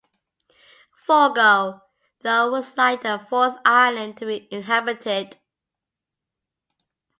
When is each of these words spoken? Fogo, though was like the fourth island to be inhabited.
Fogo, 1.05 1.79
though 2.21 2.49
was 2.49 2.75
like 2.75 3.03
the 3.03 3.23
fourth 3.29 3.55
island 3.63 4.17
to 4.17 4.25
be 4.25 4.47
inhabited. 4.51 5.37